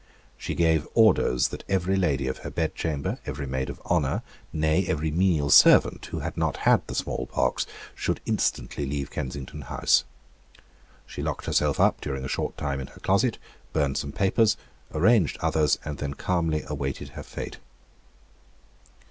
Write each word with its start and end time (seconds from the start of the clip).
She 0.35 0.55
gave 0.55 0.87
orders 0.95 1.49
that 1.49 1.63
every 1.69 1.95
lady 1.95 2.27
of 2.27 2.39
her 2.39 2.49
bedchamber, 2.49 3.19
every 3.27 3.45
maid 3.45 3.69
of 3.69 3.79
honour, 3.85 4.23
nay, 4.51 4.83
every 4.87 5.11
menial 5.11 5.51
servant, 5.51 6.07
who 6.07 6.21
had 6.21 6.35
not 6.35 6.57
had 6.65 6.87
the 6.87 6.95
small 6.95 7.27
pox, 7.27 7.67
should 7.93 8.19
instantly 8.25 8.87
leave 8.87 9.11
Kensington 9.11 9.61
House. 9.61 10.03
She 11.05 11.21
locked 11.21 11.45
herself 11.45 11.79
up 11.79 12.01
during 12.01 12.25
a 12.25 12.33
short 12.33 12.57
time 12.57 12.79
in 12.79 12.87
her 12.87 12.99
closet, 12.99 13.37
burned 13.73 13.95
some 13.95 14.11
papers, 14.11 14.57
arranged 14.91 15.37
others, 15.39 15.77
and 15.85 15.99
then 15.99 16.15
calmly 16.15 16.63
awaited 16.65 17.09
her 17.09 17.21
fate. 17.21 17.59